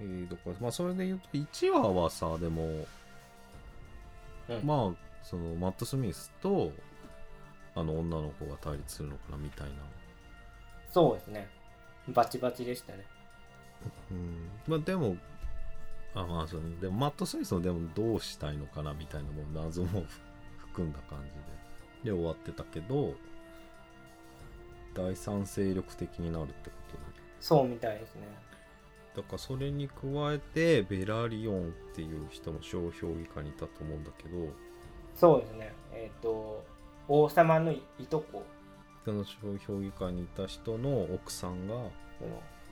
[0.00, 2.66] えー、だからまあそれで言うと1話はさでも、う
[4.54, 6.70] んまあそのマット・スミスと
[7.74, 9.74] あの女の子が対立するのかなみたいな
[10.92, 11.48] そうですね。
[12.08, 13.04] バチバチでしたね。
[14.10, 15.16] うんまあでも
[16.14, 20.04] あまあそのでもマット・スミスのでもどうしたいのかなみたいなもう謎も
[20.76, 21.30] 含んだ感じ
[22.04, 23.14] でで終わってたけど
[24.94, 27.02] 第三勢力的になるってことで
[27.40, 28.22] そうみたいですね。
[29.14, 29.94] だからそれに加
[30.32, 34.52] えてベラリオンっていう人も小評議会にいたと思うんだけど
[35.14, 35.72] そうですね。
[35.92, 36.62] えっ、と、
[37.08, 38.44] 王様のいとこ、
[39.06, 41.90] その小評議会にいた人の奥さんがその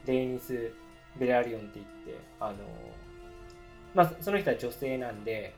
[0.05, 0.71] デイニス・
[1.19, 2.57] ベラリオンって言って、あの、
[3.95, 5.55] まあ、その人は女性なんで、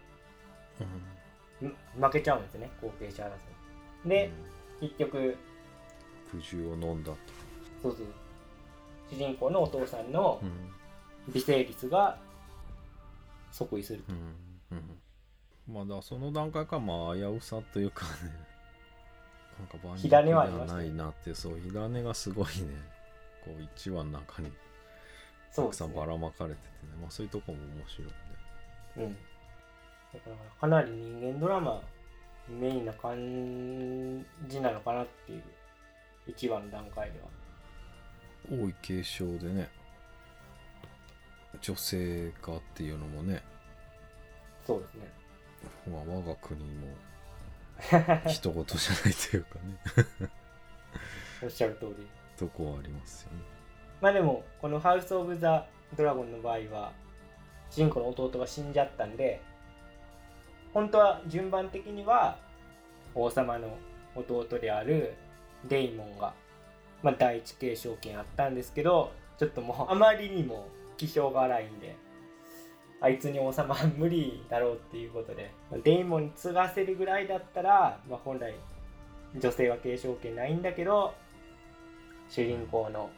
[0.80, 1.15] ん
[1.60, 3.28] 負けちゃうんですね、後継者争
[4.06, 4.08] い。
[4.08, 4.30] で、
[4.80, 5.36] 結局、
[6.30, 7.18] 苦渋を飲んだと、
[7.82, 8.06] そうそう、
[9.10, 10.76] 主人公のお父さんのうん。
[11.28, 12.18] 美声率が
[13.50, 14.12] 即位すると。
[14.12, 14.16] う
[14.74, 14.78] ん。
[14.78, 15.74] うん。
[15.74, 18.10] まあだからその段階からまあ危うさというかね
[19.58, 22.52] なんか万火種はありではないなってそう火種がすごいね。
[23.44, 24.52] こう1話の中に
[25.54, 26.06] たくさんば。
[26.06, 26.92] らまかれててね。
[27.00, 28.14] まあそういうとこも面白いんで
[28.98, 29.16] うん。
[30.24, 31.82] だからかなり人間ドラマ
[32.48, 35.42] メインな感じなのかなっていう
[36.28, 37.26] 1話の段階では。
[38.50, 39.68] 王位継承でね
[41.60, 43.42] 女性化っていうのもね、
[44.66, 45.10] そうですね。
[45.90, 46.86] まあ、我が国も
[48.28, 49.58] 一言じゃないというか
[50.20, 50.30] ね
[51.42, 52.06] おっしゃる通り。
[52.36, 53.38] とこはありますよね
[54.00, 56.92] まあでも、このハウス・オブ・ザ・ドラゴンの場合は、
[57.70, 59.40] 主人公の弟が死んじゃったんで、
[60.72, 62.38] 本当は順番的には、
[63.14, 63.76] 王様の
[64.14, 65.14] 弟である
[65.68, 66.34] デイモンが、
[67.02, 71.96] まあ、第一継承権あったんですけど、ちょっともうあまりにも気性が荒いんで、
[73.00, 75.50] あいつに王様は無理だろうっていうことで、
[75.84, 78.54] デイモンに継がせるぐらいだったら、まあ、本来
[79.38, 81.14] 女性は継承権ないんだけど、
[82.28, 83.10] 主人公の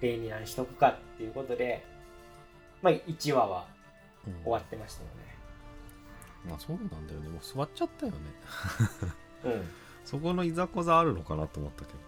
[0.00, 1.84] レイニラにしとくかっていうことで、
[2.82, 3.66] まあ、1話は
[4.44, 5.27] 終わってましたよね。
[6.46, 7.28] まあそうなんだよね。
[7.28, 8.18] もう座っちゃったよね。
[8.18, 8.24] ね。
[9.44, 9.68] うん。
[10.04, 12.04] そこのいざこざあるのかなと思ったけどね。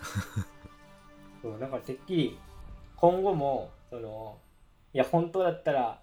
[1.42, 2.38] そうだからてっきり
[2.96, 4.38] 今後もその
[4.92, 6.00] いや本当だったら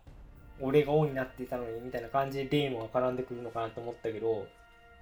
[0.60, 4.48] 俺が王になっていたのにみたいな感じでデイモンが絡んでくるのかなと思ったけど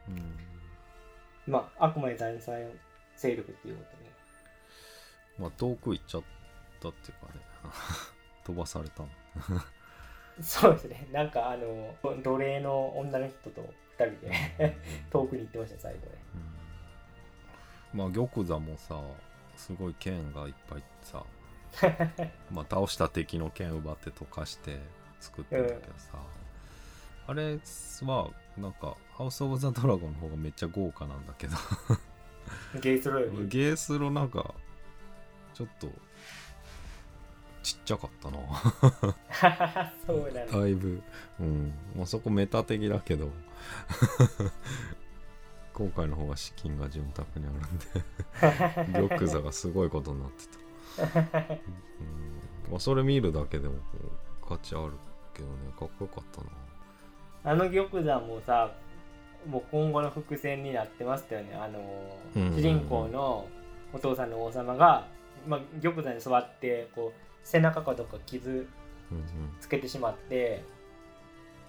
[0.10, 0.38] うん。
[1.48, 2.56] まああくまで第三
[3.16, 4.12] 勢力っていうことで。
[5.38, 6.24] まあ遠く行っちゃっ
[6.82, 7.42] たっていうかね。
[8.44, 9.10] 飛ばされたの
[10.42, 11.08] そうですね。
[11.12, 13.62] なんかあの奴隷の女の人と
[13.98, 14.28] 2人
[14.60, 14.78] で
[15.10, 16.08] 遠くに行ってました最後で
[17.94, 18.00] うん。
[18.00, 19.02] まあ玉座もさ
[19.56, 21.24] すごい剣がいっぱいさ
[22.52, 24.80] まあ倒した敵の剣奪って溶かして
[25.20, 26.18] 作ってるんだけどさ、
[27.28, 27.58] あれ
[28.04, 31.56] はなんかハウス・オブ・ザ・ドラゴンの方がめっちゃ豪華なんだけど。
[32.82, 33.48] ゲイスロより。
[33.50, 34.54] ゲースロなんか
[35.54, 35.90] ちょっと
[37.66, 39.90] ちっちゃかったな。
[40.06, 41.02] そうなんだだいぶ。
[41.40, 41.74] うん。
[41.96, 43.32] まあそこメタ的だけど。
[45.74, 47.50] 今回の方が資金が潤沢にあ
[48.94, 49.10] るんで。
[49.18, 51.60] 玉座がすごいことになってた、うん。
[52.70, 53.74] まあ、それ見るだけでも
[54.48, 54.92] 価値ある
[55.34, 55.56] けどね。
[55.80, 56.48] かっこよかったな。
[57.52, 58.76] あの玉座もさ
[59.48, 61.56] もう今後の伏線になってましたよね。
[61.56, 61.80] あの
[62.36, 62.56] うんうんうん。
[62.58, 63.48] 主人公の
[63.92, 65.08] お父さんの王様が、
[65.48, 68.68] まあ、玉座に座ってこう背中かどっか傷
[69.12, 69.24] うん
[69.62, 70.64] つけてしまって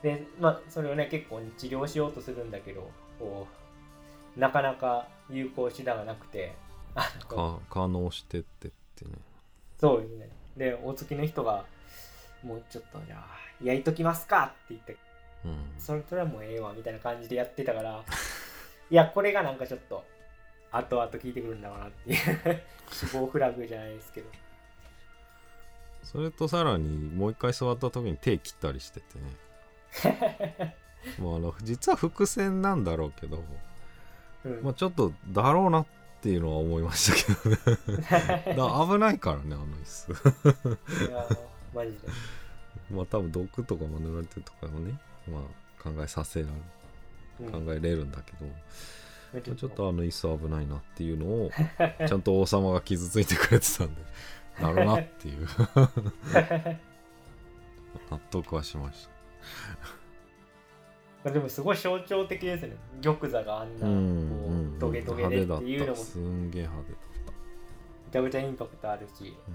[0.03, 3.47] で、まあ、それをね結構治療しようとするんだけどこ
[4.37, 6.55] うなかなか有効手段がなくて
[7.69, 9.11] 可能してってってね。
[9.79, 10.29] そうですね。
[10.57, 11.67] でお付きの人が
[12.43, 13.27] もうちょっとじゃあ
[13.63, 14.97] 焼いときますかって言って
[15.45, 15.57] うん。
[15.79, 18.03] それそれはもうええわみたいな感じでやってたから
[18.91, 20.05] いやこれがなんかちょっと
[20.73, 24.31] 後々聞いてくるんだろうなっていう 死亡フラグじゃないですけど
[26.07, 30.77] それとさらにもう一回座った時に手切ったりしててね。
[31.19, 33.43] もうあの実は伏線なんだろうけど、
[34.45, 34.63] うん。
[34.63, 35.87] まあ、ちょっとだろうなっ
[36.21, 38.55] ていうのは思いましたけどね。
[38.57, 41.09] だ危ないからねあの椅子。
[41.09, 41.29] いや
[41.75, 41.99] マジで。
[42.91, 46.53] まあ多分毒とかも塗られてるとかもねまあ考えさせられ
[47.47, 47.67] うん。
[47.67, 48.33] 考えれるんだけ
[49.33, 51.51] ど、ちちょっとあの椅子危ないなっていうのを
[52.07, 54.03] ちゃんと王様が傷ついてくれてたんで
[54.61, 55.47] なるなっていう。
[58.11, 59.11] 納得はしました。
[61.25, 62.77] まあでもすごい象徴的ですね。
[63.03, 67.03] 玉座があんなうんこうトゲトゲでっていうのもすんげえ派手だっ
[68.07, 69.13] めちゃくちゃインパクトあるし。
[69.15, 69.55] たう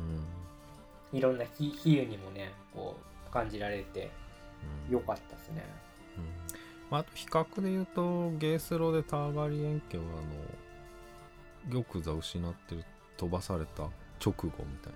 [1.16, 1.18] ん。
[1.18, 2.96] いろんな比比喩にもねこ
[3.30, 4.12] う感じられて
[4.88, 4.94] うん。
[4.94, 5.64] よかったですね。
[6.18, 6.26] うん。
[6.90, 10.04] まあ、あと比較で言うとゲースロでターガリエン家は
[11.64, 12.84] あの玉座失ってる
[13.18, 13.90] 飛ばされた
[14.24, 14.94] 直後みたい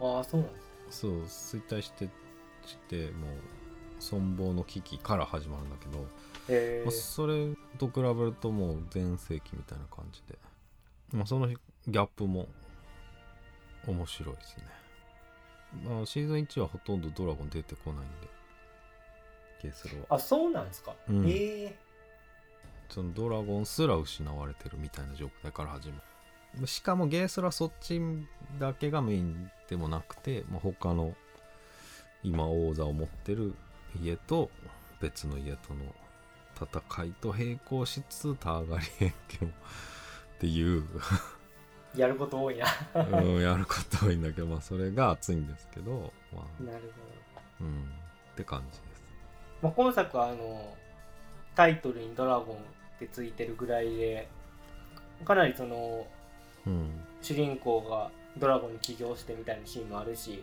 [0.00, 0.16] な。
[0.16, 2.08] ああそうなんですそう衰退して
[2.66, 5.98] してもう存亡の危機から始まるんだけど、
[6.48, 10.38] へえまあ、それと比べるともう全盛期みたいな感じで、
[11.12, 12.48] まあ、そのギャップも
[13.86, 14.64] 面白いですね、
[15.84, 18.40] まあ、シーズン1はほとんどドラゴン出てこないんで。
[19.62, 20.16] ゲースロは。
[20.16, 21.28] あそうなんですか、うん。
[21.28, 21.32] へ
[21.64, 21.78] え
[22.88, 26.02] そのドラゴンすら失われてるみたいな状態から始まる
[26.66, 28.00] しかもゲースラそっち
[28.58, 31.14] だけがメインでもなくて、まあ、他の
[32.22, 33.54] 今王座を持ってる
[34.02, 34.50] 家と
[35.00, 35.80] 別の家との
[36.60, 40.84] 戦いと並行しつつターガリエン家もっていう、
[41.96, 42.66] やること多いな。
[42.94, 46.92] うん、やること多いんだけどまあそれが熱いんですけどまあなる
[47.58, 47.66] ほど。
[47.66, 47.82] うん
[48.32, 49.04] って感じです。
[49.62, 50.76] まあ、今作はあの
[51.54, 52.56] タイトルに「ドラゴン」
[52.96, 54.28] ってついてるぐらいで
[55.24, 56.06] かなりその
[56.70, 57.00] うん。
[57.20, 60.42] 主人公がドラゴンに起業してみたいなシーンもあるし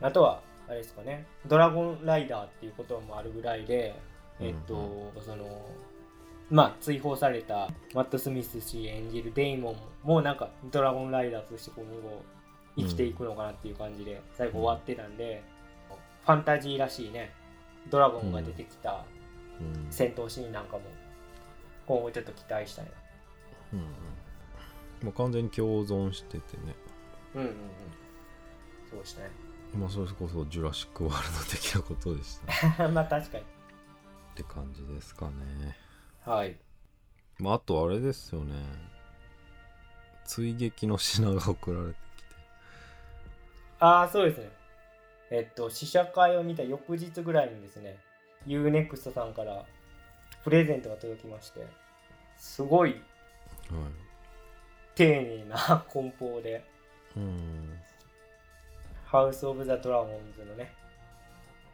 [0.00, 3.94] あとはあれですかねドラゴンライダーっていう言葉もあるぐらいで
[4.40, 5.44] えっと、その
[6.50, 12.22] まあ追放されたマット・スミス氏演じるデイモンもなんかドラゴンライダーとして今後
[12.76, 15.42] 生きていくのかなっていう感じで最後終わってたんで、
[16.24, 17.30] ファンタジーらしいね
[17.90, 19.04] ドラゴンが出てきた
[19.60, 19.86] うん。
[19.90, 20.82] 戦闘シーンなんかも
[21.86, 22.90] 今後ちょっと期待したいな。
[23.74, 23.86] うんうん
[25.02, 26.74] もう完全に共存しててね。
[27.34, 27.54] うんうんうん。
[28.90, 29.30] そうでしたね。
[29.74, 32.86] まあそれこそジュラシック・ワールド的なことでした。
[32.88, 33.44] ね まあ確かに。
[33.44, 33.46] っ
[34.34, 35.76] て感じですかね。
[36.24, 36.56] はい。
[37.38, 38.54] まああとあれですよね。
[40.24, 42.34] 追撃の品が送られてきて。
[43.80, 44.50] ああそうですね。
[45.30, 47.98] えっと試写会を見た翌日ぐらいにですね
[48.46, 49.64] UNEXT さんから
[50.44, 51.66] プレゼントが届きまして
[52.36, 52.90] すごい。
[52.90, 54.01] はい
[54.94, 55.56] 丁寧な
[55.88, 56.64] 梱包で。
[57.16, 57.78] うん。
[59.06, 60.72] ハウス・オブ・ザ・ドラゴンズのね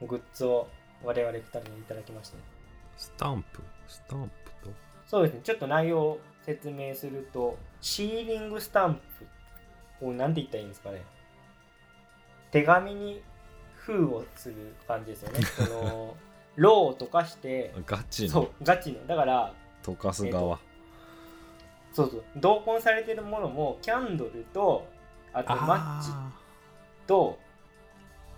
[0.02, 0.66] グッズを
[1.04, 2.42] 我々2人にいただきましたね
[2.96, 3.62] スタンプ？
[3.86, 4.74] スタンプと？
[5.06, 5.40] そうですね。
[5.44, 9.00] ちょっと内容を説明するとシーリングスタン
[10.00, 11.04] プを何て言ったらいいんですかね。
[12.50, 13.22] 手紙に
[13.76, 15.40] 封をする感じですよね。
[15.46, 16.16] その
[16.56, 18.30] ローを溶かしてガチの。
[18.30, 19.06] そうガチの。
[19.06, 19.54] だから
[19.84, 20.58] 溶かす側、
[21.92, 22.24] そうそう。
[22.36, 24.86] 同梱されてるものもキャンドルと
[25.32, 26.32] あとマッチあ
[27.06, 27.38] と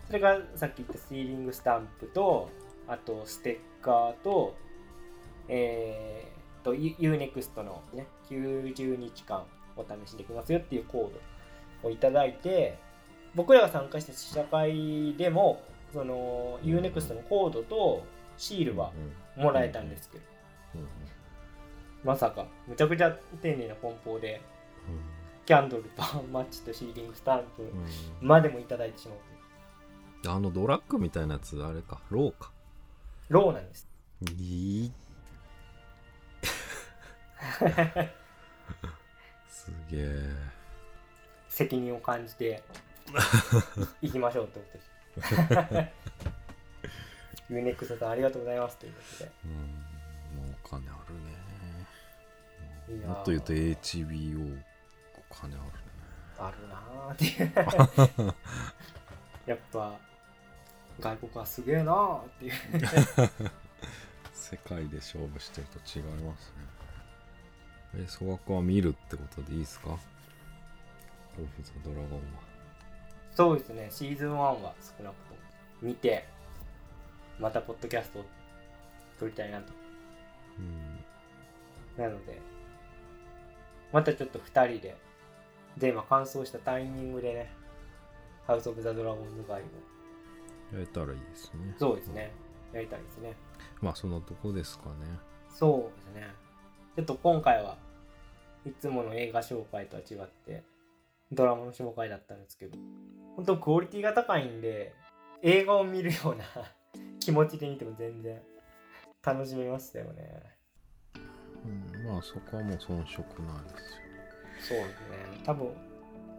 [0.06, 2.50] それからさっき言ったシーリングスタンプと
[2.88, 4.54] あとステッカーと
[5.48, 9.44] えー、と UNEXT のね90日間
[9.76, 12.78] お試しできますよっていうコードをいただいて
[13.34, 18.04] 僕らが参加した試写会でもその UNEXT のコードと
[18.36, 18.92] シールは
[19.36, 20.24] うんもらえたんですけど、
[22.04, 22.46] まさか。
[22.66, 23.10] むちゃくちゃ
[23.42, 24.40] 丁寧な梱包で。
[25.46, 27.62] キャンドルとマッチとシーリングスタンプ。
[27.62, 27.86] うん。
[28.20, 29.20] までもいただいてしまうう
[30.36, 32.00] あのドラッグみたいなやつあれか。
[32.10, 32.50] ローか。
[33.28, 33.88] ローなんです。
[34.38, 34.92] いい。
[39.48, 40.32] すげえ。
[41.48, 42.62] 責任を感じて。
[44.02, 44.90] 行きましょうってことです
[47.50, 48.76] ユーネクストさんありがとうございます。
[48.76, 49.30] ということで。
[49.44, 49.50] うん。
[49.52, 49.56] も
[50.52, 51.20] うお金あるね
[53.06, 54.58] もっと言うと HBO
[55.30, 55.70] お金あるね
[56.38, 58.34] あるなーっていう。
[59.46, 59.98] やっぱ
[61.00, 62.52] 外国はすげえなーっていう。
[64.32, 68.02] 世界で勝負してると違いますね。
[68.02, 69.90] え総額は見るってことでいいですか？
[69.90, 70.00] オフ・
[71.62, 72.18] ザ・ドラゴンは。
[73.34, 73.88] そうですね。
[73.90, 74.54] シーズン1は
[74.98, 75.38] 少なくとも
[75.82, 76.26] 見て
[77.38, 78.24] またポッドキャストを
[79.18, 79.72] 撮りたいなと。
[80.58, 82.02] うん。
[82.02, 82.40] なので
[83.92, 84.96] またちょっと2人で。
[85.78, 87.52] で今完走したタイミングでね
[88.46, 89.64] ハウス・オブ・ザ・ドラゴンズ会を。
[90.72, 91.74] やれたらいいですね。
[91.78, 92.32] そうですね。
[92.72, 93.34] やりたいですね。
[93.80, 95.06] まあそんなとこですかね。
[95.48, 96.28] そうですね。
[96.96, 97.76] ちょっと今回は
[98.66, 100.62] いつもの映画紹介とは違って
[101.32, 102.76] ドラマの紹介だったんですけど
[103.36, 104.92] 本当クオリティが高いんで
[105.42, 106.44] 映画を見るような
[107.20, 108.40] 気持ちで見ても全然
[109.22, 110.59] 楽しめましたよね
[111.64, 111.68] う
[112.02, 114.00] んまあそこはもう遜色ないですよ
[114.60, 115.40] そうですね。
[115.44, 115.68] 多分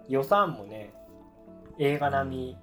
[0.08, 0.94] 予算もね
[1.80, 2.58] 映画並み、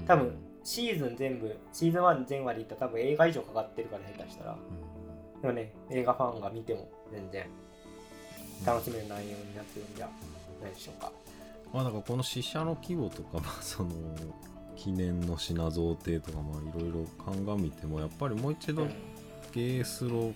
[0.00, 0.06] うん。
[0.06, 0.34] 多分
[0.64, 4.52] シーズン全部シーズン1全話でいったら多分映画以上かかってるから下手したら。
[4.52, 5.40] うん。
[5.40, 7.46] でもね映画ファンが見ても全然。
[8.66, 10.08] 楽しめる内容になってるんじゃ
[10.60, 11.12] ないでしょうか。
[11.72, 13.90] まあだからこの死者の規模とか まあその
[14.74, 18.94] 記念の品贈呈とかまあいろいろ鑑みてもやっぱりもう一度うん。
[19.52, 20.34] ゲースロ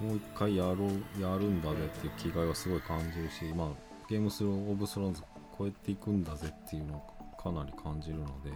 [0.00, 3.68] もう一回やろうやるんだぜっていう気概はすごい感じるしまあ
[4.08, 5.22] ゲームスローオブスローンズ
[5.58, 7.02] 超えていくんだぜっていうのを
[7.36, 8.50] かなり感じるので、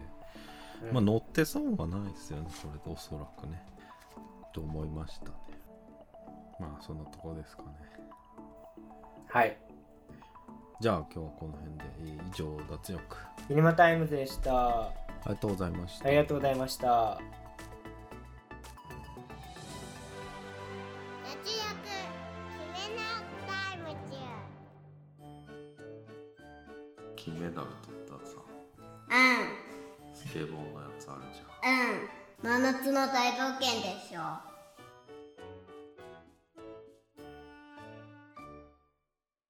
[0.85, 0.95] うん。
[0.95, 3.61] まあ乗って損はないですよねこれでおそらくね
[4.55, 5.33] と思いましたね。
[6.61, 7.69] まあそんなとこですかね。
[9.29, 9.57] はい。
[10.81, 13.17] じゃあ今日はこの辺でえー以上脱力。
[13.51, 14.83] イニマタイムズでした。
[14.83, 14.93] あ
[15.27, 16.09] りがとうございました。
[16.09, 17.42] ありがとうございました
[27.25, 28.35] 金メダル取ったさ
[29.11, 30.13] うん。
[30.13, 32.51] スケボーのやつあるじゃん。
[32.51, 32.63] うん。
[32.63, 34.52] 真夏の大冒険でしょ